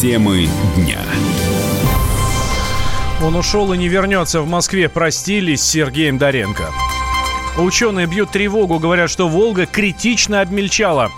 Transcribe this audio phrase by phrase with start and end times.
[0.00, 0.98] Темы дня.
[3.22, 4.40] Он ушел и не вернется.
[4.40, 6.70] В Москве простились с Сергеем Доренко.
[7.58, 11.10] Ученые бьют тревогу, говорят, что Волга критично обмельчала.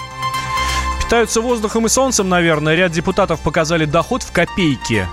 [1.01, 2.75] Питаются воздухом и солнцем, наверное.
[2.75, 5.07] Ряд депутатов показали доход в копейки.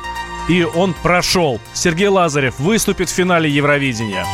[0.48, 1.62] И он прошел.
[1.74, 4.26] Сергей Лазарев выступит в финале Евровидения.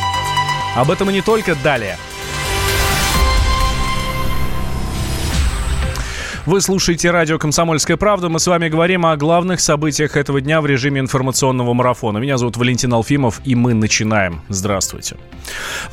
[0.76, 1.98] Об этом и не только далее–
[6.46, 8.28] Вы слушаете радио «Комсомольская правда».
[8.28, 12.18] Мы с вами говорим о главных событиях этого дня в режиме информационного марафона.
[12.18, 14.42] Меня зовут Валентин Алфимов, и мы начинаем.
[14.48, 15.16] Здравствуйте.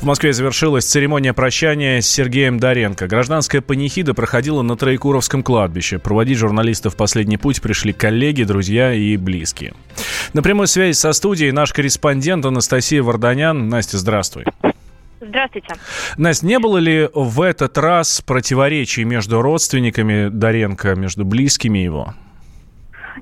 [0.00, 3.08] В Москве завершилась церемония прощания с Сергеем Доренко.
[3.08, 5.98] Гражданская панихида проходила на Троекуровском кладбище.
[5.98, 9.74] Проводить журналистов в последний путь пришли коллеги, друзья и близкие.
[10.34, 13.68] На прямой связи со студией наш корреспондент Анастасия Варданян.
[13.68, 14.44] Настя, здравствуй.
[15.28, 15.74] Здравствуйте.
[16.16, 22.14] Настя, не было ли в этот раз противоречий между родственниками Доренко, между близкими его?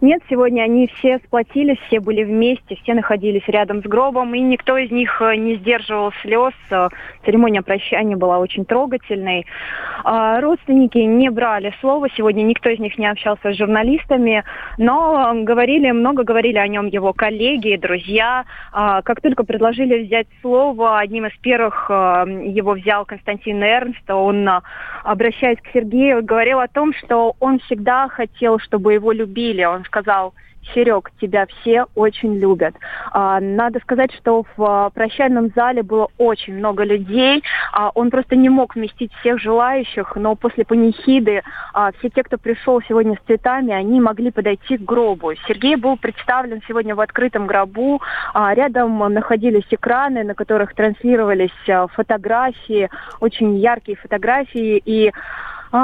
[0.01, 4.79] Нет, сегодня они все сплотились, все были вместе, все находились рядом с гробом, и никто
[4.79, 6.55] из них э, не сдерживал слез.
[6.71, 6.89] Э,
[7.25, 9.47] церемония прощания была очень трогательной.
[10.05, 14.45] А, родственники не брали слова, сегодня никто из них не общался с журналистами,
[14.79, 18.45] но говорили, много говорили о нем его коллеги, друзья.
[18.73, 24.11] А, как только предложили взять слово, одним из первых э, его взял Константин Эрнст.
[24.11, 24.49] Он,
[25.05, 29.65] обращаясь к Сергею, говорил о том, что он всегда хотел, чтобы его любили.
[29.65, 30.35] Он сказал,
[30.75, 32.75] Серег, тебя все очень любят.
[33.13, 37.43] А, надо сказать, что в а, прощальном зале было очень много людей.
[37.73, 41.43] А, он просто не мог вместить всех желающих, но после панихиды
[41.99, 45.35] все те, кто пришел сегодня с цветами, они могли подойти к гробу.
[45.49, 48.01] Сергей был представлен сегодня в открытом гробу.
[48.35, 51.51] Рядом находились экраны, на которых транслировались
[51.95, 54.81] фотографии, очень яркие фотографии.
[54.85, 55.13] И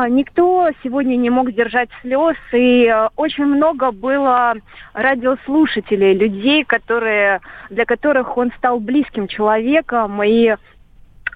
[0.09, 4.55] никто сегодня не мог держать слез, и э, очень много было
[4.93, 7.41] радиослушателей, людей, которые,
[7.71, 10.55] для которых он стал близким человеком, и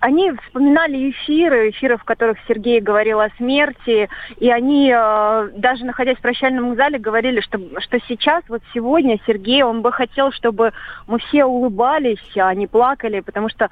[0.02, 6.18] они вспоминали эфиры, эфиры, в которых Сергей говорил о смерти, и они, э, даже находясь
[6.18, 10.72] в прощальном зале, говорили, что, что сейчас, вот сегодня Сергей, он бы хотел, чтобы
[11.06, 13.70] мы все улыбались, а не плакали, потому что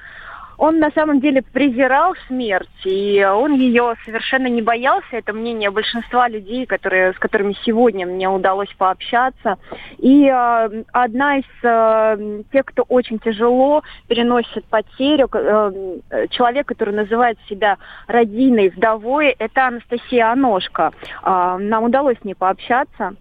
[0.60, 5.06] он на самом деле презирал смерть, и он ее совершенно не боялся.
[5.12, 9.56] Это мнение большинства людей, которые, с которыми сегодня мне удалось пообщаться.
[9.96, 17.38] И э, одна из э, тех, кто очень тяжело переносит потерю, э, человек, который называет
[17.48, 20.92] себя родиной, вдовой, это Анастасия Аношка.
[21.22, 23.14] Э, нам удалось с ней пообщаться.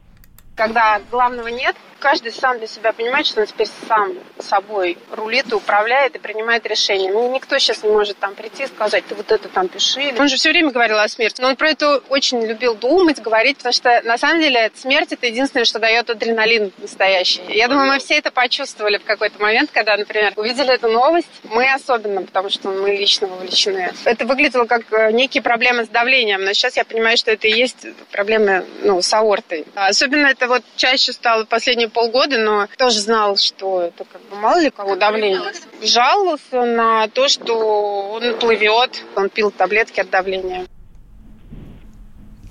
[0.59, 5.55] Когда главного нет, каждый сам для себя понимает, что он теперь сам собой рулит и
[5.55, 7.11] управляет и принимает решения.
[7.11, 10.13] Ну, никто сейчас не может там прийти и сказать, ты вот это там пиши.
[10.17, 13.57] Он же все время говорил о смерти, но он про это очень любил думать, говорить,
[13.57, 17.41] потому что на самом деле смерть это единственное, что дает адреналин настоящий.
[17.49, 21.27] Я думаю, мы все это почувствовали в какой-то момент, когда, например, увидели эту новость.
[21.43, 23.93] Мы особенно, потому что мы лично вовлечены.
[24.05, 27.51] Это выглядело как э, некие проблемы с давлением, но сейчас я понимаю, что это и
[27.51, 29.65] есть проблемы ну, с аортой.
[29.75, 34.59] Особенно это вот чаще стало последние полгода, но тоже знал, что это как бы мало
[34.59, 35.53] ли кого давление.
[35.81, 40.65] Жаловался на то, что он плывет, он пил таблетки от давления.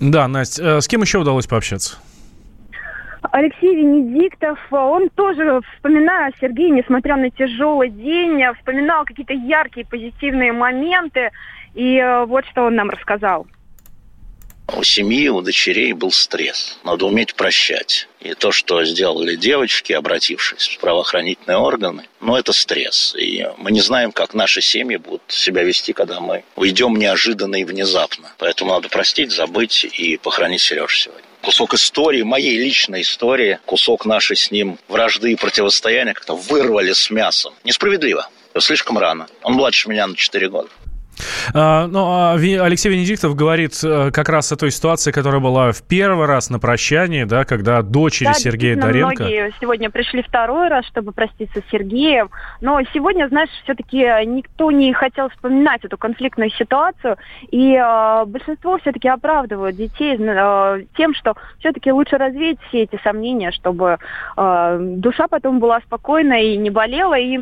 [0.01, 1.99] Да, Настя, э, с кем еще удалось пообщаться?
[3.33, 11.31] Алексей Венедиктов, он тоже, вспоминая Сергея, несмотря на тяжелый день, вспоминал какие-то яркие позитивные моменты.
[11.75, 13.47] И э, вот что он нам рассказал.
[14.77, 16.79] У семьи, у дочерей был стресс.
[16.85, 18.07] Надо уметь прощать.
[18.21, 23.15] И то, что сделали девочки, обратившись в правоохранительные органы, ну, это стресс.
[23.19, 27.65] И мы не знаем, как наши семьи будут себя вести, когда мы уйдем неожиданно и
[27.65, 28.33] внезапно.
[28.39, 34.37] Поэтому надо простить, забыть и похоронить Сережу сегодня кусок истории, моей личной истории, кусок нашей
[34.37, 37.55] с ним вражды и противостояния как-то вырвали с мясом.
[37.65, 38.29] Несправедливо.
[38.59, 39.29] Слишком рано.
[39.43, 40.69] Он младше меня на 4 года.
[41.55, 45.83] А, ну, а Алексей Венедиктов говорит э, как раз о той ситуации, которая была в
[45.83, 49.23] первый раз на прощании, да, когда дочери да, Сергея Доренко...
[49.23, 54.93] многие сегодня пришли второй раз, чтобы проститься с Сергеем, но сегодня, знаешь, все-таки никто не
[54.93, 57.17] хотел вспоминать эту конфликтную ситуацию,
[57.51, 63.51] и э, большинство все-таки оправдывают детей э, тем, что все-таки лучше развеять все эти сомнения,
[63.53, 63.99] чтобы
[64.37, 67.41] э, душа потом была спокойна и не болела, и э,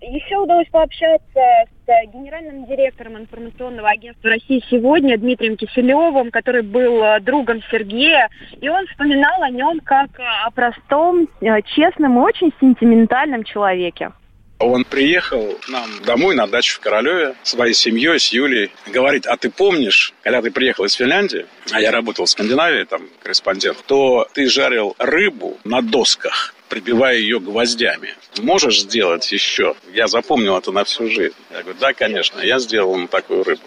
[0.00, 1.75] еще удалось пообщаться с
[2.12, 8.28] генеральным директором информационного агентства России сегодня Дмитрием Киселевым, который был э, другом Сергея,
[8.60, 14.12] и он вспоминал о нем как о простом, э, честном и очень сентиментальном человеке.
[14.58, 18.70] Он приехал к нам домой на дачу в Королеве своей семьей, с Юлей.
[18.86, 23.02] Говорит, а ты помнишь, когда ты приехал из Финляндии, а я работал в Скандинавии, там,
[23.22, 28.14] корреспондент, то ты жарил рыбу на досках прибивая ее гвоздями.
[28.38, 29.74] Можешь сделать еще?
[29.92, 31.34] Я запомнил это на всю жизнь.
[31.50, 33.62] Я говорю, да, конечно, я сделал ему такую рыбу.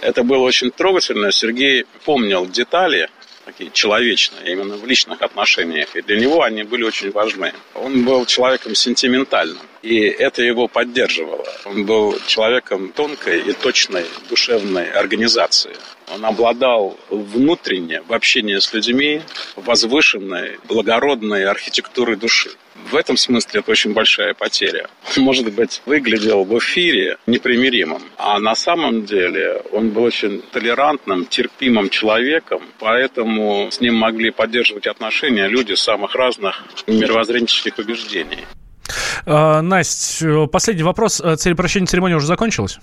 [0.00, 1.32] Это было очень трогательно.
[1.32, 3.08] Сергей помнил детали,
[3.44, 5.94] такие человечные, именно в личных отношениях.
[5.96, 7.52] И для него они были очень важны.
[7.74, 11.46] Он был человеком сентиментальным, и это его поддерживало.
[11.64, 15.76] Он был человеком тонкой и точной душевной организации.
[16.12, 19.22] Он обладал внутренне в общении с людьми
[19.56, 22.50] возвышенной, благородной архитектурой души.
[22.94, 24.86] В этом смысле это очень большая потеря.
[25.16, 31.90] Может быть, выглядел в эфире непримиримым, а на самом деле он был очень толерантным, терпимым
[31.90, 38.46] человеком, поэтому с ним могли поддерживать отношения люди самых разных мировоззренческих убеждений.
[39.26, 41.20] А, Настя, последний вопрос.
[41.38, 42.78] Цель прощения церемонии уже закончилась?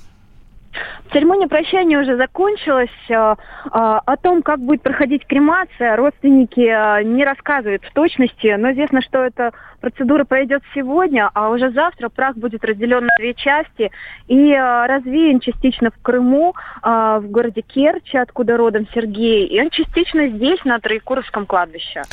[1.12, 2.90] Церемония прощания уже закончилась.
[3.10, 8.72] Э, э, о том, как будет проходить кремация, родственники э, не рассказывают в точности, но
[8.72, 13.92] известно, что эта процедура пройдет сегодня, а уже завтра прах будет разделен на две части
[14.28, 16.54] и развеян частично в Крыму,
[16.84, 22.04] в городе Керчи, откуда родом Сергей, и он частично здесь, на Троекуровском кладбище.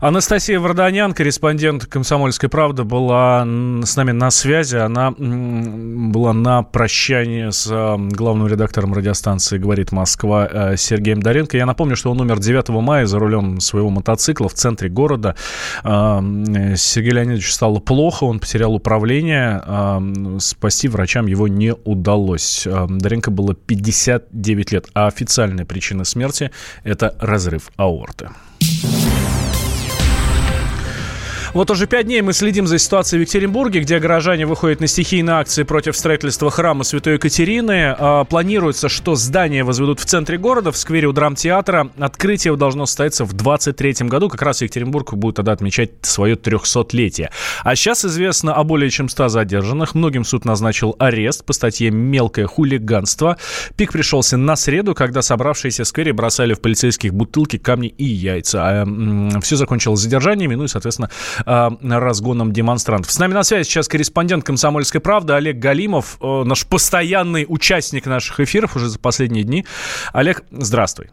[0.00, 4.76] Анастасия Варданян, корреспондент «Комсомольской правды», была с нами на связи.
[4.76, 7.66] Она была на прощании с
[8.14, 11.56] главным главным редактором радиостанции «Говорит Москва» э, Сергеем Доренко.
[11.56, 15.34] Я напомню, что он умер 9 мая за рулем своего мотоцикла в центре города.
[15.82, 16.20] Э,
[16.76, 19.60] Сергею Леонидовичу стало плохо, он потерял управление.
[19.66, 22.66] Э, спасти врачам его не удалось.
[22.66, 26.50] Доренко было 59 лет, а официальная причина смерти–
[26.84, 28.28] это разрыв аорты.
[31.54, 35.36] Вот уже пять дней мы следим за ситуацией в Екатеринбурге, где горожане выходят на стихийные
[35.36, 37.94] акции против строительства храма Святой Екатерины.
[37.98, 41.90] А, планируется, что здание возведут в центре города, в сквере у драмтеатра.
[41.98, 44.28] Открытие должно состояться в 23 году.
[44.28, 47.30] Как раз Екатеринбург будет тогда отмечать свое 300-летие.
[47.64, 49.94] А сейчас известно о более чем 100 задержанных.
[49.94, 53.38] Многим суд назначил арест по статье «Мелкое хулиганство».
[53.76, 58.82] Пик пришелся на среду, когда собравшиеся в сквере бросали в полицейских бутылки, камни и яйца.
[58.82, 61.10] А, все закончилось задержаниями, ну и, соответственно,
[61.46, 63.10] разгоном демонстрантов.
[63.10, 68.40] С нами на связи сейчас корреспондент «Комсомольской правды» Олег Галимов, э, наш постоянный участник наших
[68.40, 69.66] эфиров уже за последние дни.
[70.12, 71.10] Олег, здравствуй.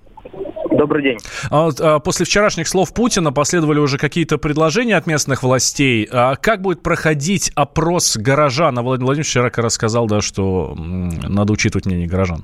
[0.78, 1.18] Добрый день.
[1.50, 6.08] А, а, после вчерашних слов Путина последовали уже какие-то предложения от местных властей.
[6.12, 8.78] А как будет проходить опрос горожан?
[8.78, 12.44] А Владимир Владимирович вчера как раз сказал, да, что надо учитывать мнение горожан.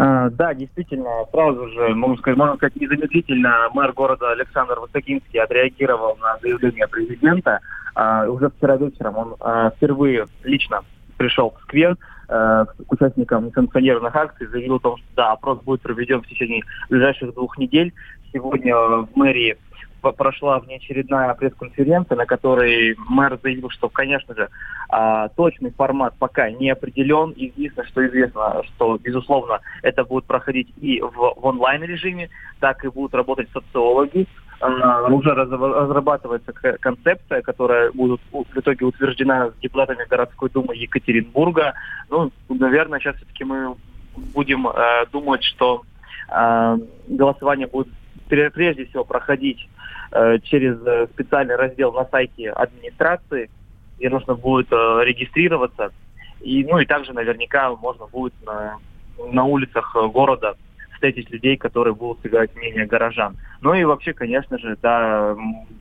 [0.00, 6.16] А, да, действительно, сразу же, можно сказать, можно сказать, незамедлительно мэр города Александр Высокинский отреагировал
[6.22, 7.58] на заявление президента.
[7.96, 10.82] А, уже вчера вечером он а, впервые лично
[11.16, 11.96] пришел в сквер
[12.28, 17.32] к участникам несанкционированных акций, заявил о том, что да, опрос будет проведен в течение ближайших
[17.32, 17.94] двух недель.
[18.34, 19.56] Сегодня в мэрии
[20.00, 24.48] прошла внеочередная пресс-конференция, на которой мэр заявил, что, конечно же,
[24.88, 27.32] а, точный формат пока не определен.
[27.36, 32.30] Единственное, что известно, что, безусловно, это будет проходить и в, в онлайн-режиме,
[32.60, 34.26] так и будут работать социологи.
[34.60, 41.74] Уже разрабатывается концепция, которая будет в итоге утверждена депутатами городской думы Екатеринбурга.
[42.10, 43.76] Ну, наверное, сейчас все-таки мы
[44.34, 45.82] будем э, думать, что
[46.28, 47.88] э, голосование будет
[48.28, 49.68] прежде всего проходить
[50.44, 53.50] через э, специальный раздел на сайте администрации,
[53.98, 55.90] где нужно будет э, регистрироваться.
[56.40, 58.78] И, ну и также наверняка можно будет на,
[59.32, 60.56] на улицах города
[60.98, 63.36] встретить людей, которые будут собирать мнение горожан.
[63.60, 65.36] Ну и вообще, конечно же, да,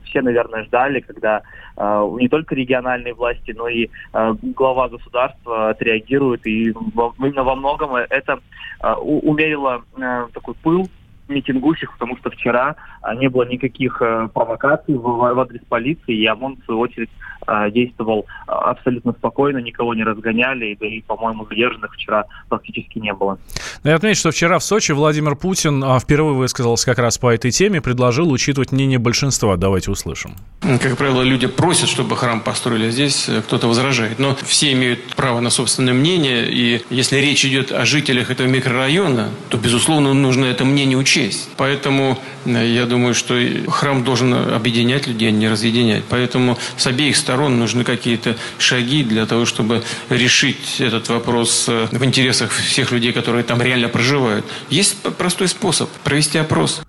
[0.05, 1.41] все, наверное, ждали, когда
[1.75, 6.45] э, не только региональные власти, но и э, глава государства отреагирует.
[6.45, 8.39] И во, именно во многом это
[8.81, 10.87] э, умерило э, такой пыл
[11.29, 16.25] митингующих, потому что вчера а, не было никаких э, провокаций в, в адрес полиции, и
[16.25, 17.09] ОМОН, в свою очередь,
[17.47, 22.99] э, действовал э, абсолютно спокойно, никого не разгоняли, и, да и, по-моему, задержанных вчера практически
[22.99, 23.37] не было.
[23.83, 27.33] Но я отмечу, что вчера в Сочи Владимир Путин а, впервые высказался как раз по
[27.33, 29.57] этой теме, предложил учитывать мнение большинства.
[29.57, 30.31] Давайте услышим.
[30.61, 34.19] Как правило, люди просят, чтобы храм построили, а здесь кто-то возражает.
[34.19, 39.29] Но все имеют право на собственное мнение, и если речь идет о жителях этого микрорайона,
[39.49, 41.49] то, безусловно, нужно это мнение учить учесть.
[41.57, 43.35] Поэтому э, я думаю, что
[43.67, 46.03] храм должен объединять людей, а не разъединять.
[46.09, 52.03] Поэтому с обеих сторон нужны какие-то шаги для того, чтобы решить этот вопрос э, в
[52.03, 54.45] интересах всех людей, которые там реально проживают.
[54.69, 56.81] Есть простой способ– провести опрос.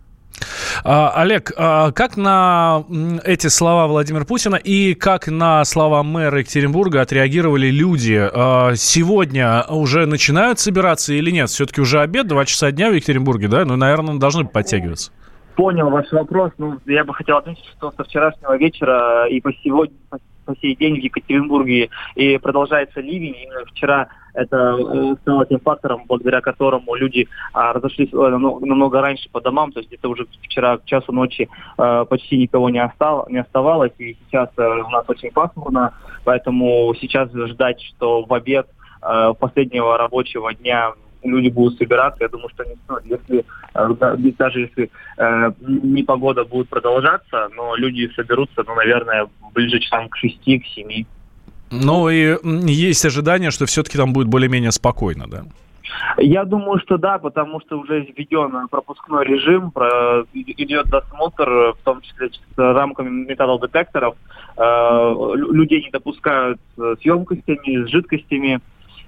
[0.85, 2.85] А, Олег, а как на
[3.25, 8.19] эти слова Владимира Путина и как на слова мэра Екатеринбурга отреагировали люди?
[8.33, 11.51] А, сегодня уже начинают собираться или нет?
[11.51, 13.65] Все-таки уже обед, два часа дня в Екатеринбурге, да?
[13.65, 15.11] Ну, наверное, должны подтягиваться.
[15.57, 16.53] Понял ваш вопрос.
[16.59, 19.97] Ну, я бы хотел отметить, что со вчерашнего вечера и по сегодня,
[20.45, 23.35] по сей день в Екатеринбурге и продолжается ливень.
[23.43, 24.09] Именно вчера
[24.39, 29.73] это э, стало тем фактором, благодаря которому люди а, разошлись э, намного раньше по домам,
[29.73, 33.93] то есть это уже вчера к часу ночи а, почти никого не, остал, не оставалось,
[33.99, 38.69] и сейчас у нас очень пасмурно, поэтому сейчас ждать, что в обед
[39.39, 40.93] последнего рабочего дня
[41.23, 43.05] люди будут собираться, я думаю, что не стоит.
[43.05, 50.09] Если, э, даже если э, непогода будет продолжаться, но люди соберутся, ну, наверное, ближе часам
[50.09, 51.07] к шести, к семи.
[51.71, 52.37] Ну и
[52.71, 55.45] есть ожидание, что все-таки там будет более-менее спокойно, да?
[56.19, 59.71] Я думаю, что да, потому что уже введен пропускной режим,
[60.33, 64.17] идет досмотр, в том числе с рамками металлодетекторов.
[64.57, 68.61] Э, людей не допускают с емкостями, с жидкостями.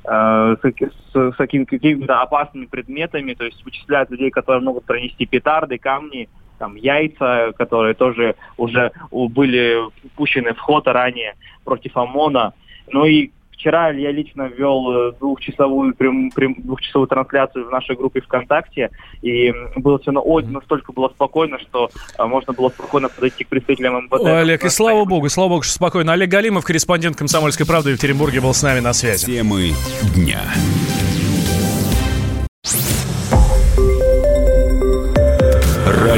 [0.05, 6.29] Э, с, с какими-то опасными предметами, то есть вычисляют людей, которые могут пронести петарды, камни,
[6.61, 9.79] там яйца, которые тоже уже были
[10.15, 12.53] пущены в ход ранее против ОМОНа.
[12.93, 18.23] Ну и Вчера я лично вел э, двухчасовую, прям, прям, двухчасовую трансляцию в нашей группе
[18.23, 18.89] ВКонтакте,
[19.21, 23.49] и было все на, о, настолько было спокойно, что а, можно было спокойно подойти к
[23.49, 24.21] представителям МВД.
[24.21, 26.15] Ой, Олег, и слава богу, слава богу, что спокойно.
[26.15, 29.27] Олег Галимов, корреспондент «Комсомольской правды» в Екатеринбурге, был с нами на связи.
[29.27, 29.73] Темы
[30.17, 30.41] дня.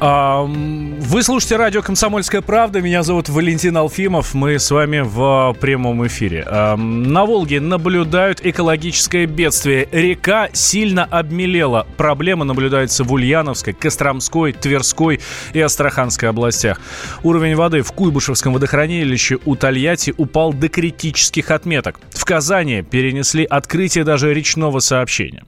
[0.00, 0.79] Um,
[1.10, 2.80] Вы слушаете радио «Комсомольская правда».
[2.80, 4.32] Меня зовут Валентин Алфимов.
[4.32, 6.44] Мы с вами в прямом эфире.
[6.44, 9.88] На Волге наблюдают экологическое бедствие.
[9.90, 11.84] Река сильно обмелела.
[11.96, 15.18] Проблема наблюдается в Ульяновской, Костромской, Тверской
[15.52, 16.80] и Астраханской областях.
[17.24, 21.98] Уровень воды в Куйбышевском водохранилище у Тольятти упал до критических отметок.
[22.10, 25.42] В Казани перенесли открытие даже речного сообщения.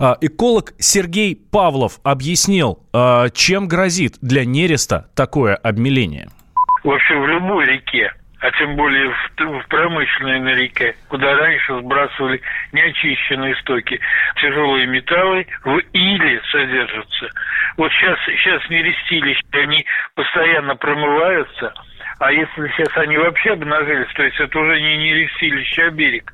[0.00, 6.28] А, эколог Сергей Павлов объяснил, а, чем грозит для нереста такое обмеление.
[6.82, 8.12] Вообще в любой реке
[8.44, 12.42] а тем более в, в промышленной на реке, куда раньше сбрасывали
[12.72, 13.98] неочищенные стоки.
[14.36, 17.30] Тяжелые металлы в иле содержатся.
[17.78, 21.72] Вот сейчас, сейчас нерестилища, они постоянно промываются,
[22.18, 26.30] а если сейчас они вообще обнажились, то есть это уже не нерестилище, а берег,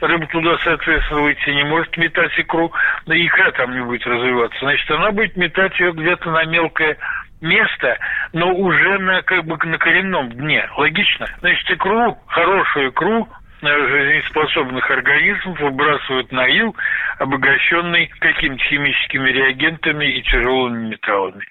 [0.00, 2.72] рыба туда, соответственно, выйти не может метать икру,
[3.06, 4.58] да икра там не будет развиваться.
[4.58, 6.96] Значит, она будет метать ее где-то на мелкое
[7.44, 7.98] место,
[8.32, 10.68] но уже на как бы на коренном дне.
[10.76, 11.26] Логично?
[11.40, 13.28] Значит, икру, хорошую икру
[13.62, 16.76] жизнеспособных организмов выбрасывают на ил,
[17.18, 21.44] обогащенный какими-то химическими реагентами и тяжелыми металлами.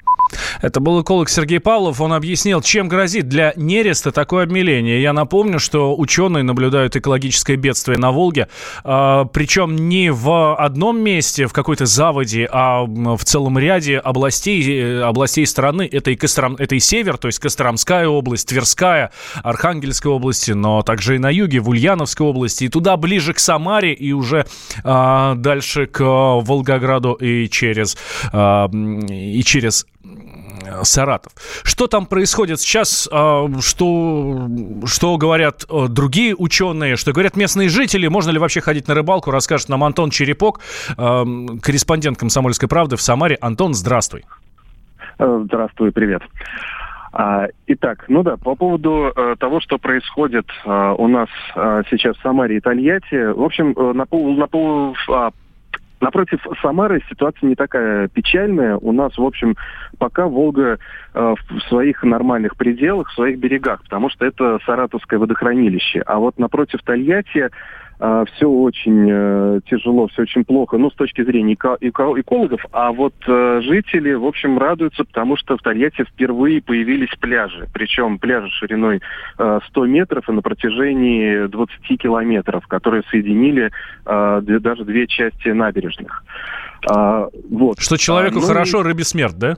[0.61, 2.01] Это был эколог Сергей Павлов.
[2.01, 5.01] Он объяснил, чем грозит для нереста такое обмеление.
[5.01, 8.47] Я напомню, что ученые наблюдают экологическое бедствие на Волге,
[8.83, 15.01] э, причем не в одном месте, в какой-то заводе, а в целом ряде областей, э,
[15.01, 15.89] областей страны.
[15.91, 19.11] Это и, Костром, это и север, то есть Костромская область, Тверская,
[19.43, 23.93] Архангельская области, но также и на юге, в Ульяновской области, и туда ближе к Самаре,
[23.93, 24.45] и уже
[24.83, 27.97] э, дальше к Волгограду и через,
[28.31, 28.67] э,
[29.09, 29.85] и через
[30.83, 31.33] Саратов.
[31.63, 33.07] Что там происходит сейчас?
[33.11, 34.47] А, что,
[34.85, 36.95] что говорят э, другие ученые?
[36.95, 38.07] Что говорят местные жители?
[38.07, 39.31] Можно ли вообще ходить на рыбалку?
[39.31, 41.23] Расскажет нам Антон Черепок, э,
[41.61, 43.37] корреспондент «Комсомольской правды» в Самаре.
[43.41, 44.25] Антон, здравствуй.
[45.19, 46.21] Э, здравствуй, привет.
[47.15, 52.17] А, итак, ну да, по поводу э, того, что происходит э, у нас э, сейчас
[52.17, 55.29] в Самаре и Тольятти, в общем, э, на, пол, на, пол, а,
[56.03, 58.75] Напротив Самары ситуация не такая печальная.
[58.75, 59.55] У нас, в общем,
[59.97, 60.77] пока Волга
[61.13, 66.01] э, в своих нормальных пределах, в своих берегах, потому что это Саратовское водохранилище.
[66.01, 67.49] А вот напротив Тольятти
[68.35, 72.91] все очень э, тяжело, все очень плохо, ну, с точки зрения эко- эко- экологов, а
[72.91, 78.49] вот э, жители, в общем, радуются, потому что в Тольятти впервые появились пляжи, причем пляжи
[78.49, 79.01] шириной
[79.37, 83.71] э, 100 метров и на протяжении 20 километров, которые соединили
[84.05, 86.23] э, даже две части набережных.
[86.89, 87.79] А, вот.
[87.79, 89.57] Что человеку а, ну, хорошо, рыбе смерть, да?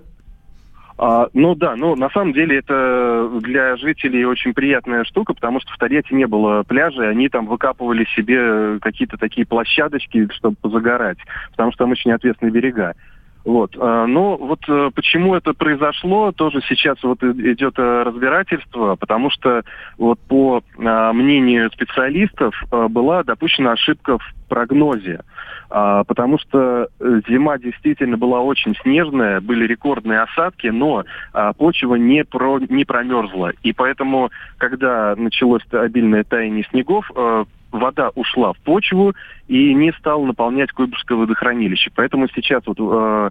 [0.98, 5.74] А, ну да, ну на самом деле это для жителей очень приятная штука, потому что
[5.74, 11.18] в Тольятти не было пляжей, они там выкапывали себе какие-то такие площадочки, чтобы позагорать,
[11.52, 12.96] потому что там очень ответственные берега.
[13.46, 13.76] Вот.
[13.80, 19.62] А, но вот э, почему это произошло, тоже сейчас вот идет э, разбирательство, потому что
[20.00, 25.22] вот по а, мнению специалистов э, была допущена ошибка в прогнозе.
[25.70, 26.88] А, потому что
[27.28, 31.04] зима действительно была очень снежная, были рекордные осадки, но
[31.58, 33.52] почва не, про, не промерзла.
[33.62, 37.10] И поэтому, когда началось обильное таяние снегов,
[37.72, 39.14] вода ушла в почву
[39.48, 41.92] и не стала наполнять Куйбышевское водохранилище.
[41.96, 43.30] Поэтому сейчас вот э,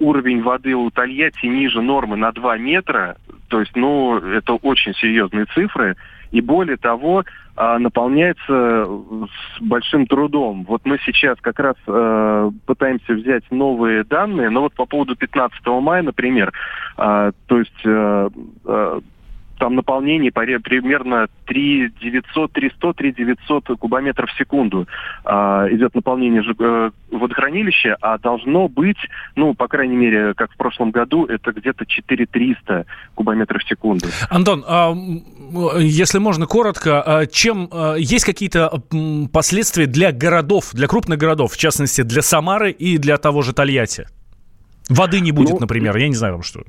[0.00, 3.16] уровень воды у Тольятти ниже нормы на 2 метра,
[3.48, 5.96] то есть, ну, это очень серьезные цифры.
[6.30, 7.24] И более того,
[7.56, 10.64] э, наполняется с большим трудом.
[10.66, 15.60] Вот мы сейчас как раз э, пытаемся взять новые данные, но вот по поводу 15
[15.66, 16.52] мая, например,
[16.96, 18.28] э, то есть э,
[18.64, 19.00] э,
[19.62, 24.88] там наполнение примерно 3 900, 300, 3 900 кубометров в секунду
[25.24, 28.96] а, идет наполнение э, водохранилища, а должно быть,
[29.36, 34.06] ну, по крайней мере, как в прошлом году, это где-то 4 300 кубометров в секунду.
[34.30, 34.92] Антон, а,
[35.78, 38.82] если можно коротко, а, чем а, есть какие-то
[39.32, 44.08] последствия для городов, для крупных городов, в частности, для Самары и для того же Тольятти?
[44.88, 46.64] Воды не будет, ну, например, я не знаю вам что.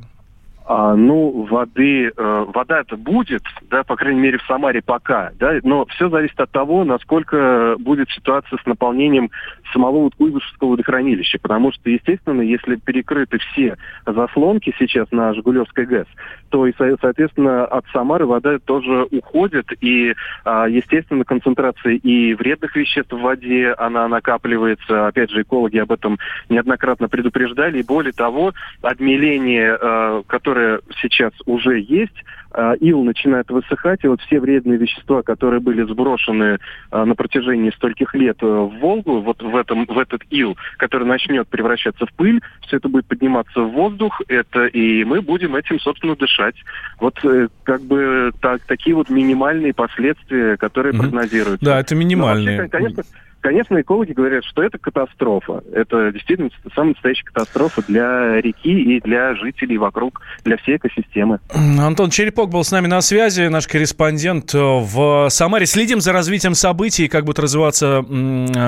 [0.65, 5.59] А, ну, воды, э, вода это будет, да, по крайней мере в Самаре пока, да,
[5.63, 9.29] но все зависит от того, насколько будет ситуация с наполнением
[9.73, 16.07] самого Куйбышевского водохранилища, потому что, естественно, если перекрыты все заслонки сейчас на Жигулевской ГЭС,
[16.49, 20.13] то, и, соответственно, от Самары вода тоже уходит, и,
[20.45, 26.19] а, естественно, концентрация и вредных веществ в воде, она накапливается, опять же, экологи об этом
[26.47, 32.13] неоднократно предупреждали, и более того, обмеление, э, которое которая сейчас уже есть,
[32.51, 36.59] а, ил начинает высыхать, и вот все вредные вещества, которые были сброшены
[36.91, 41.07] а, на протяжении стольких лет э, в Волгу, вот в, этом, в этот ил, который
[41.07, 45.79] начнет превращаться в пыль, все это будет подниматься в воздух, это и мы будем этим,
[45.79, 46.55] собственно, дышать.
[46.99, 50.99] Вот э, как бы так, такие вот минимальные последствия, которые mm-hmm.
[50.99, 51.65] прогнозируются.
[51.65, 52.57] Да, это минимальные.
[52.57, 53.03] вообще, конечно,
[53.43, 55.61] Конечно, экологи говорят, что это катастрофа.
[55.73, 61.39] Это действительно самая настоящая катастрофа для реки и для жителей вокруг, для всей экосистемы.
[61.49, 65.65] Антон Черепок был с нами на связи, наш корреспондент в Самаре.
[65.65, 68.05] Следим за развитием событий, как будет развиваться,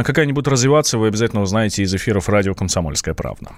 [0.06, 3.52] какая-нибудь развиваться, вы обязательно узнаете из эфиров радио «Комсомольская правда».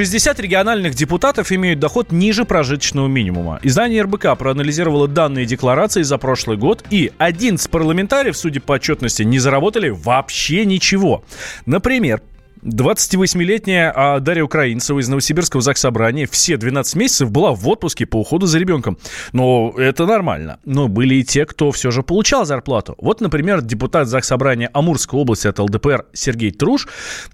[0.00, 3.60] 60 региональных депутатов имеют доход ниже прожиточного минимума.
[3.62, 9.38] Издание РБК проанализировало данные декларации за прошлый год, и 11 парламентариев, судя по отчетности, не
[9.38, 11.22] заработали вообще ничего.
[11.66, 12.22] Например,
[12.62, 18.46] 28-летняя а, Дарья Украинцева из Новосибирского заксобрания все 12 месяцев была в отпуске по уходу
[18.46, 18.96] за ребенком.
[19.34, 20.60] Но это нормально.
[20.64, 22.94] Но были и те, кто все же получал зарплату.
[22.96, 26.88] Вот, например, депутат заксобрания Амурской области от ЛДПР Сергей Труш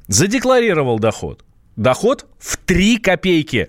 [0.08, 1.45] задекларировал доход
[1.76, 3.68] Доход в 3 копейки.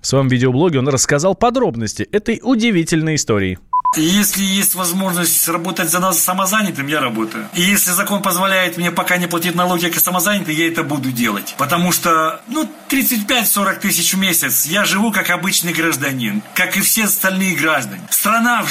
[0.00, 3.58] В своем видеоблоге он рассказал подробности этой удивительной истории.
[3.96, 7.48] Если есть возможность работать за нас самозанятым, я работаю.
[7.54, 11.54] И если закон позволяет мне пока не платить налоги как самозанятый, я это буду делать.
[11.56, 17.04] Потому что, ну, 35-40 тысяч в месяц я живу как обычный гражданин, как и все
[17.04, 18.02] остальные граждане.
[18.10, 18.68] Страна в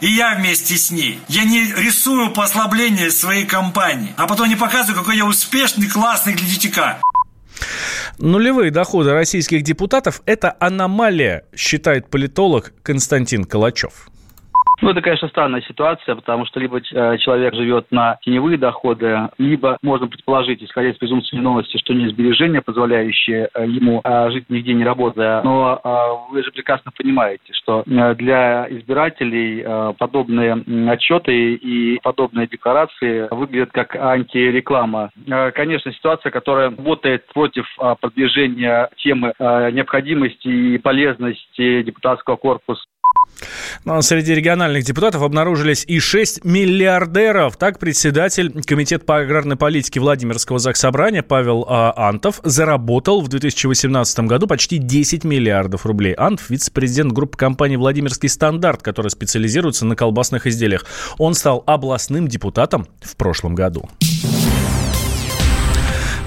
[0.00, 1.20] и я вместе с ней.
[1.28, 6.48] Я не рисую послабление своей компании, а потом не показываю, какой я успешный, классный для
[6.48, 7.02] детика.
[8.18, 14.08] Нулевые доходы российских депутатов– это аномалия, считает политолог Константин Калачев.
[14.80, 19.78] Ну, это, конечно, странная ситуация, потому что либо э, человек живет на теневые доходы, либо
[19.82, 24.74] можно предположить, исходя из презумпции новости, что не сбережения, позволяющие э, ему э, жить нигде
[24.74, 25.42] не работая.
[25.42, 25.80] Но
[26.30, 29.64] вы же прекрасно понимаете, что для избирателей
[29.98, 30.54] подобные
[30.90, 35.10] отчеты и подобные декларации выглядят как антиреклама.
[35.54, 37.66] Конечно, ситуация, которая работает против
[38.00, 42.84] продвижения темы необходимости и полезности депутатского корпуса
[44.00, 47.56] среди региональных депутатов обнаружились и 6 миллиардеров.
[47.56, 54.46] Так председатель Комитета по аграрной политике Владимирского Заксобрания Павел а, Антов заработал в 2018 году
[54.46, 56.14] почти 10 миллиардов рублей.
[56.14, 60.84] Антов– вице-президент группы компании «Владимирский стандарт», которая специализируется на колбасных изделиях.
[61.18, 63.88] Он стал областным депутатом в прошлом году.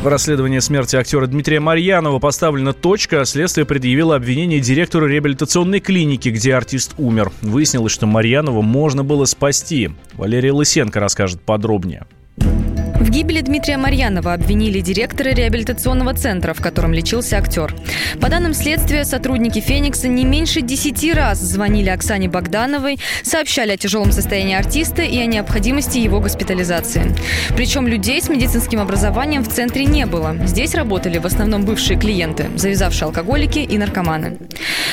[0.02, 3.26] В расследовании смерти актера Дмитрия Марьянова поставлена точка.
[3.26, 7.32] Следствие предъявило обвинение директору реабилитационной клиники, где артист умер.
[7.42, 9.90] Выяснилось, что Марьянова можно было спасти.
[10.14, 12.06] Валерия Лысенко расскажет подробнее.
[12.40, 17.74] В гибели Дмитрия Марьянова обвинили директора реабилитационного центра, в котором лечился актер.
[18.20, 24.12] По данным следствия, сотрудники «Феникса» не меньше десяти раз звонили Оксане Богдановой, сообщали о тяжелом
[24.12, 27.16] состоянии артиста и о необходимости его госпитализации.
[27.56, 30.36] Причем людей с медицинским образованием в центре не было.
[30.46, 34.38] Здесь работали в основном бывшие клиенты, завязавшие алкоголики и наркоманы.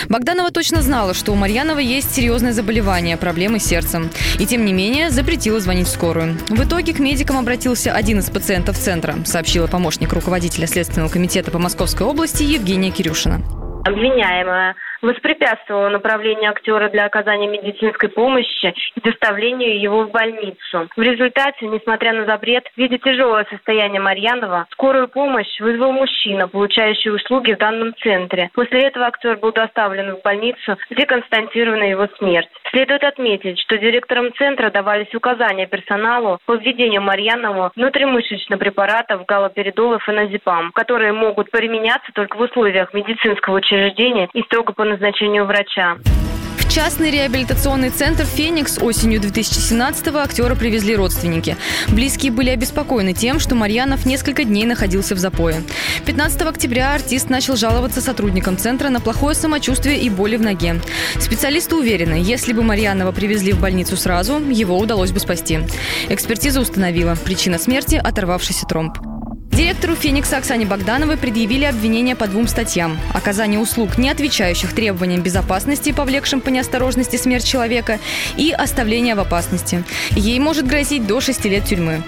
[0.08, 4.10] Богданова точно знала, что у Марьянова есть серьезное заболевание, проблемы с сердцем.
[4.38, 6.36] И тем не менее запретила звонить в скорую.
[6.50, 11.58] В итоге к медикам обратился один из пациентов центра, сообщила помощник руководителя Следственного комитета по
[11.58, 13.42] Московской области Евгения Кирюшина.
[13.84, 20.88] Обвиняемая воспрепятствовала направлению актера для оказания медицинской помощи и доставлению его в больницу.
[20.96, 27.52] В результате, несмотря на запрет, видя тяжелое состояние Марьянова, скорую помощь вызвал мужчина, получающий услуги
[27.52, 28.50] в данном центре.
[28.54, 32.48] После этого актер был доставлен в больницу, где констатирована его смерть.
[32.70, 40.00] Следует отметить, что директорам центра давались указания персоналу по введению Марьянову внутримышечных препаратов галоперидол и
[40.00, 45.96] феназепам, которые могут применяться только в условиях медицинского учреждения и строго по назначению врача.
[46.58, 51.56] В частный реабилитационный центр «Феникс» осенью 2017-го актера привезли родственники.
[51.88, 55.62] Близкие были обеспокоены тем, что Марьянов несколько дней находился в запое.
[56.06, 60.80] 15 октября артист начал жаловаться сотрудникам центра на плохое самочувствие и боли в ноге.
[61.18, 65.60] Специалисты уверены, если бы Марьянова привезли в больницу сразу, его удалось бы спасти.
[66.08, 68.98] Экспертиза установила причина смерти– оторвавшийся тромб.
[69.56, 72.98] Директору «Феникса» Оксане Богдановой предъявили обвинения по двум статьям.
[73.12, 78.00] Оказание услуг, не отвечающих требованиям безопасности, повлекшим по неосторожности смерть человека,
[78.36, 79.84] и оставление в опасности.
[80.10, 82.02] Ей может грозить до 6 лет тюрьмы.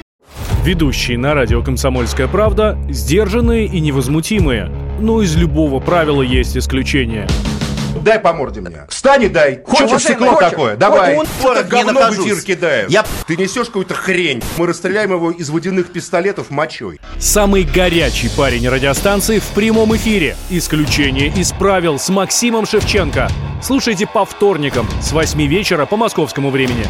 [0.64, 4.68] Ведущие на радио «Комсомольская правда» сдержанные и невозмутимые.
[4.98, 7.28] Но из любого правила есть исключение–
[8.02, 8.86] дай по морде мне.
[8.88, 9.62] Встань и дай.
[9.64, 10.50] Хочешь стекло хочешь?
[10.50, 10.76] такое?
[10.76, 11.16] Давай.
[11.16, 12.90] Он это говно в эфир кидает.
[12.90, 13.04] Я...
[13.26, 14.42] Ты несешь какую-то хрень.
[14.56, 17.00] Мы расстреляем его из водяных пистолетов мочой.
[17.18, 20.36] Самый горячий парень радиостанции в прямом эфире.
[20.50, 23.28] Исключение из правил с Максимом Шевченко.
[23.62, 26.86] Слушайте по вторникам с 8 вечера по московскому времени.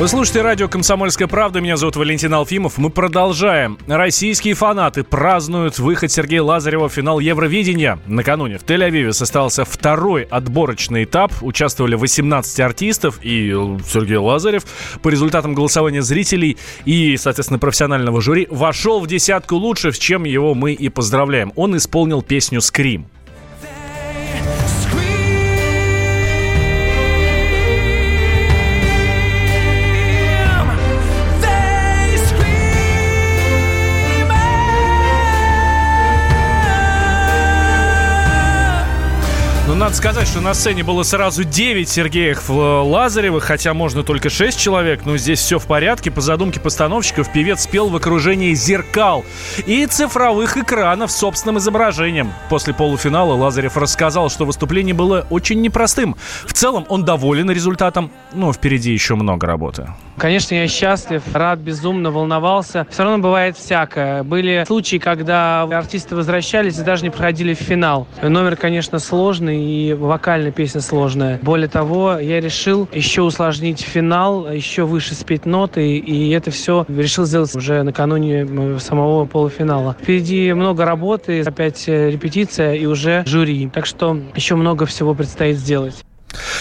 [0.00, 1.60] Вы слушаете радио «Комсомольская правда».
[1.60, 2.78] Меня зовут Валентин Алфимов.
[2.78, 3.76] Мы продолжаем.
[3.86, 7.98] Российские фанаты празднуют выход Сергея Лазарева в финал Евровидения.
[8.06, 11.34] Накануне в Тель-Авиве состоялся второй отборочный этап.
[11.42, 13.50] Участвовали 18 артистов и
[13.86, 14.62] Сергей Лазарев.
[15.02, 20.54] По результатам голосования зрителей и, соответственно, профессионального жюри вошел в десятку лучших, с чем его
[20.54, 21.52] мы и поздравляем.
[21.56, 23.06] Он исполнил песню «Скрим».
[39.80, 44.60] Надо сказать, что на сцене было сразу 9 Сергеев э, Лазаревых, хотя можно только 6
[44.60, 46.10] человек, но здесь все в порядке.
[46.10, 49.24] По задумке постановщиков певец спел в окружении зеркал
[49.64, 52.30] и цифровых экранов с собственным изображением.
[52.50, 56.14] После полуфинала Лазарев рассказал, что выступление было очень непростым.
[56.44, 59.88] В целом он доволен результатом, но впереди еще много работы.
[60.18, 62.86] Конечно, я счастлив, рад, безумно волновался.
[62.90, 64.22] Все равно бывает всякое.
[64.24, 68.06] Были случаи, когда артисты возвращались и даже не проходили в финал.
[68.20, 71.38] Номер, конечно, сложный, и вокальная песня сложная.
[71.42, 77.24] Более того, я решил еще усложнить финал, еще выше спеть ноты, и это все решил
[77.24, 79.96] сделать уже накануне самого полуфинала.
[80.00, 83.70] Впереди много работы, опять э, репетиция и уже жюри.
[83.72, 86.04] Так что еще много всего предстоит сделать.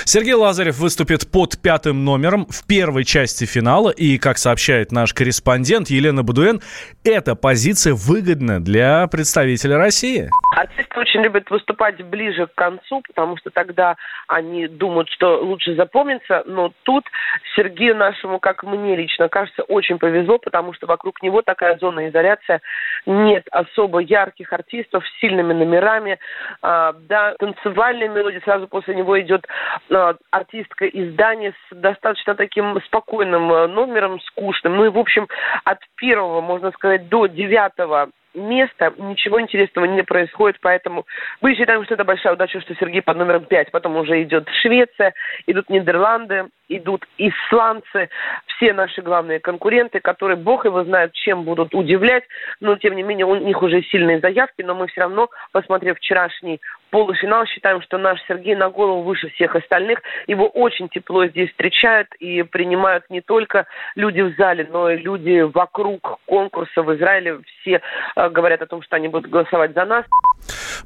[0.06, 3.90] Сергей Лазарев выступит под пятым номером в первой части финала.
[3.90, 6.62] И, как сообщает наш корреспондент Елена Будуэн,
[7.04, 10.30] эта позиция выгодна для представителя России.
[10.58, 10.79] Артисты
[11.10, 13.96] очень любят выступать ближе к концу, потому что тогда
[14.28, 16.44] они думают, что лучше запомнится.
[16.46, 17.06] Но тут
[17.56, 22.62] Сергею нашему, как мне лично кажется, очень повезло, потому что вокруг него такая зона изоляция.
[23.06, 26.20] Нет особо ярких артистов с сильными номерами.
[26.62, 28.42] А, да, танцевальная мелодия.
[28.42, 29.48] Сразу после него идет
[29.92, 34.76] а, артистка из Дании с достаточно таким спокойным а, номером, скучным.
[34.76, 35.28] Ну и, в общем,
[35.64, 41.06] от первого, можно сказать, до девятого места ничего интересного не происходит, поэтому
[41.42, 45.14] мы считаем, что это большая удача, что Сергей под номером пять, потом уже идет Швеция,
[45.48, 48.10] идут Нидерланды, идут исландцы,
[48.48, 52.24] все наши главные конкуренты, которые, бог его знает, чем будут удивлять,
[52.60, 56.62] но тем не менее у них уже сильные заявки, но мы все равно, посмотрев вчерашний
[56.90, 60.00] полуфинал, считаем, что наш Сергей на голову выше всех остальных.
[60.28, 65.42] Его очень тепло здесь встречают и принимают не только люди в зале, но и люди
[65.42, 67.40] вокруг конкурса в Израиле.
[67.62, 67.82] Все
[68.16, 70.06] э, говорят о том, что они будут голосовать за нас.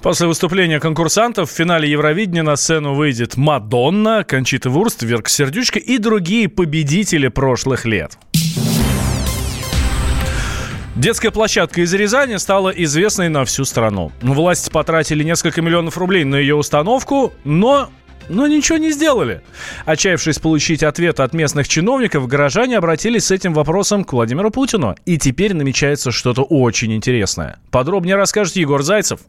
[0.01, 5.97] После выступления конкурсантов в финале Евровидения на сцену выйдет Мадонна, Кончита Вурст, Верк Сердючка и
[5.97, 8.17] другие победители прошлых лет.
[10.95, 14.11] Детская площадка из Рязани стала известной на всю страну.
[14.21, 17.89] Власти потратили несколько миллионов рублей на ее установку, но
[18.29, 19.41] но ничего не сделали.
[19.85, 24.95] Отчаявшись получить ответ от местных чиновников, горожане обратились с этим вопросом к Владимиру Путину.
[25.05, 27.59] И теперь намечается что-то очень интересное.
[27.69, 29.19] Подробнее расскажет Егор Зайцев.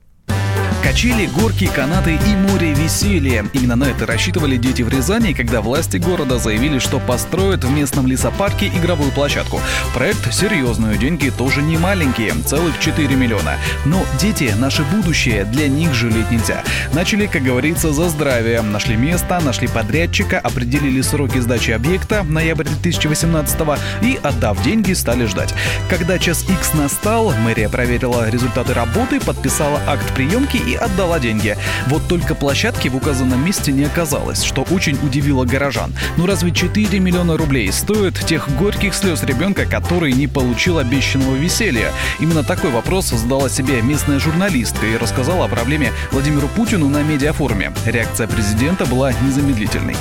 [0.85, 3.47] Качели, горки, канаты и море веселья.
[3.55, 8.07] Именно на это рассчитывали дети в Рязани, когда власти города заявили, что построят в местном
[8.07, 9.62] лесопарке игровую площадку.
[9.94, 13.57] Проект серьезный, деньги тоже не маленькие, целых 4 миллиона.
[13.87, 16.62] Но дети— наше будущее, для них жалеть нельзя.
[16.92, 18.61] Начали, как говорится, за здравие.
[18.61, 25.55] Нашли место, нашли подрядчика, определили сроки сдачи объекта, ноябрь 2018 и, отдав деньги, стали ждать.
[25.88, 31.56] Когда час X настал, мэрия проверила результаты работы, подписала акт приемки и отдала деньги.
[31.87, 35.94] Вот только площадки в указанном месте не оказалось, что очень удивило горожан.
[36.16, 41.92] Ну разве 4 миллиона рублей стоят тех горьких слез ребенка, который не получил обещанного веселья?
[42.20, 47.72] Именно такой вопрос задала себе местная журналистка и рассказала о проблеме Владимиру Путину на медиафоруме.
[47.87, 49.96] Реакция президента была незамедлительной.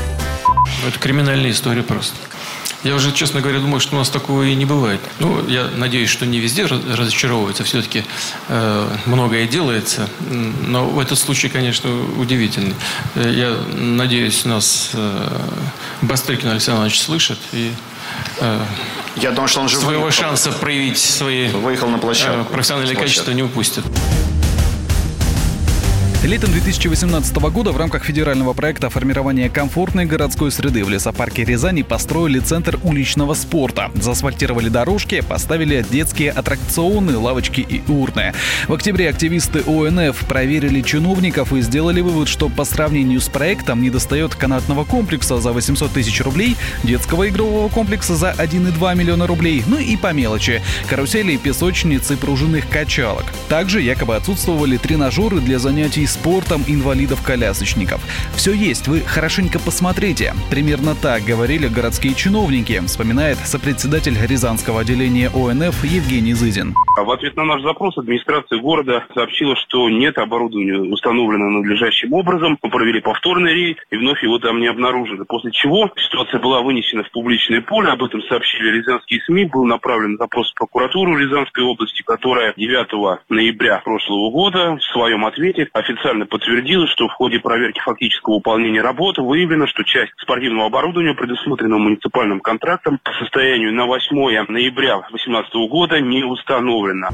[0.87, 2.15] Это криминальная история просто.
[2.83, 4.99] Я уже, честно говоря, думаю, что у нас такого и не бывает.
[5.19, 7.63] Ну, я надеюсь, что не везде разочаровывается.
[7.63, 8.03] Все-таки
[8.49, 10.09] э, многое делается.
[10.67, 12.75] Но в этот случай, конечно, удивительный.
[13.15, 15.39] Э, я надеюсь, нас э,
[16.01, 17.71] Бастрыкин Александр Иванович слышит и
[18.39, 18.65] э,
[19.15, 22.95] я думаю, что он же своего выехал, шанса проявить свои выехал на площадку, э, профессиональные
[22.95, 23.83] качества не упустит.
[26.23, 32.39] Летом 2018 года в рамках федерального проекта формирования комфортной городской среды в лесопарке Рязани построили
[32.39, 33.91] центр уличного спорта.
[33.93, 38.33] Заасфальтировали дорожки, поставили детские аттракционы, лавочки и урны.
[38.69, 44.33] В октябре активисты ОНФ проверили чиновников и сделали вывод, что по сравнению с проектом недостает
[44.33, 46.55] канатного комплекса за 800 тысяч рублей,
[46.85, 53.25] детского игрового комплекса за 1,2 миллиона рублей, ну и по мелочи– карусели, песочницы, пружинных качалок.
[53.49, 58.01] Также якобы отсутствовали тренажеры для занятий спортом инвалидов-колясочников.
[58.35, 60.33] Все есть, вы хорошенько посмотрите.
[60.49, 66.75] Примерно так говорили городские чиновники, вспоминает сопредседатель Рязанского отделения ОНФ Евгений Зызин.
[66.95, 72.57] В ответ на наш запрос администрация города сообщила, что нет оборудования установлено надлежащим образом.
[72.61, 75.23] Мы провели повторный рейд и вновь его там не обнаружили.
[75.27, 77.89] После чего ситуация была вынесена в публичное поле.
[77.89, 79.45] Об этом сообщили рязанские СМИ.
[79.45, 85.67] Был направлен запрос в прокуратуру Рязанской области, которая 9 ноября прошлого года в своем ответе
[85.73, 91.13] официально официально подтвердила, что в ходе проверки фактического выполнения работы выявлено, что часть спортивного оборудования,
[91.13, 94.15] предусмотренного муниципальным контрактом, по состоянию на 8
[94.49, 97.09] ноября 2018 года не установлена.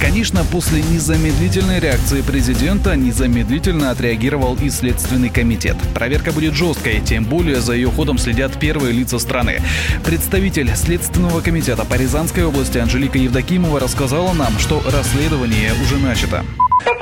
[0.00, 5.76] Конечно, после незамедлительной реакции президента незамедлительно отреагировал и Следственный комитет.
[5.94, 9.60] Проверка будет жесткой, тем более за ее ходом следят первые лица страны.
[10.04, 16.44] Представитель Следственного комитета по Рязанской области Анжелика Евдокимова рассказала нам, что расследование уже начато.
[16.84, 16.94] По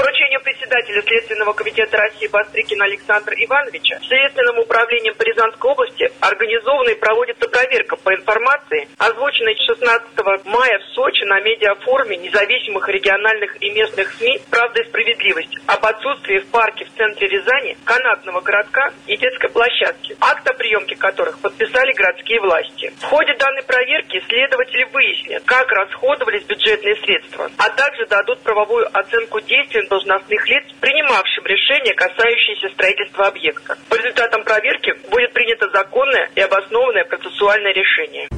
[0.72, 7.46] председателя Следственного комитета России Бастрыкина Александра Ивановича Следственным управлением по Рязанской области организована и проводится
[7.48, 14.40] проверка по информации, озвученной 16 мая в Сочи на медиафоруме независимых региональных и местных СМИ
[14.50, 20.16] «Правда и справедливость» об отсутствии в парке в центре Рязани канатного городка и детской площадки,
[20.20, 22.92] акт о приемке которых подписали городские власти.
[22.98, 29.40] В ходе данной проверки следователи выяснят, как расходовались бюджетные средства, а также дадут правовую оценку
[29.40, 33.76] действий должностных лиц лиц, принимавшим решения, касающиеся строительства объекта.
[33.88, 38.28] По результатам проверки будет принято законное и обоснованное процессуальное решение.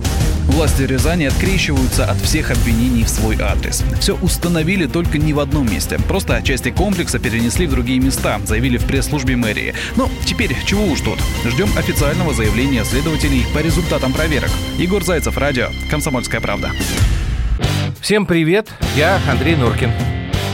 [0.48, 3.82] Власти Рязани открещиваются от всех обвинений в свой адрес.
[4.00, 5.98] Все установили только не в одном месте.
[6.06, 9.74] Просто части комплекса перенесли в другие места, заявили в пресс-службе мэрии.
[9.96, 11.18] Но теперь чего уж тут.
[11.44, 14.50] Ждем официального заявления следователей по результатам проверок.
[14.78, 16.70] Егор Зайцев, радио «Комсомольская правда».
[18.00, 20.23] Всем привет, я Андрей Нуркин.